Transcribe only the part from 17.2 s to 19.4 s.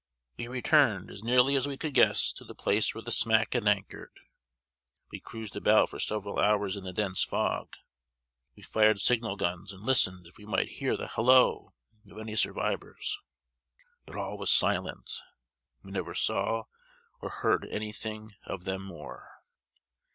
or heard any thing of them more."